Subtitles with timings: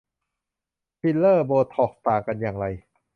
[0.99, 2.65] ฟิลเลอร์ โบท็อกซ์ ต่างกันอย่างไร